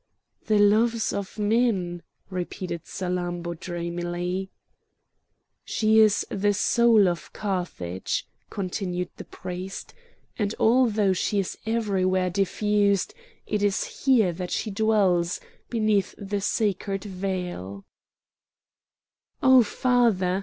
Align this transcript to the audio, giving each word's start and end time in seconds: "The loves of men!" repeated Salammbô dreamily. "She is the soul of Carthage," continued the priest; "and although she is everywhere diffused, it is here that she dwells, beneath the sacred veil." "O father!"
"The 0.47 0.57
loves 0.57 1.13
of 1.13 1.37
men!" 1.37 2.01
repeated 2.31 2.85
Salammbô 2.87 3.59
dreamily. 3.59 4.49
"She 5.63 5.99
is 5.99 6.25
the 6.31 6.55
soul 6.55 7.07
of 7.07 7.31
Carthage," 7.33 8.25
continued 8.49 9.09
the 9.17 9.25
priest; 9.25 9.93
"and 10.39 10.55
although 10.59 11.13
she 11.13 11.37
is 11.37 11.55
everywhere 11.67 12.31
diffused, 12.31 13.13
it 13.45 13.61
is 13.61 14.05
here 14.07 14.33
that 14.33 14.49
she 14.49 14.71
dwells, 14.71 15.39
beneath 15.69 16.15
the 16.17 16.41
sacred 16.41 17.03
veil." 17.03 17.85
"O 19.43 19.61
father!" 19.61 20.39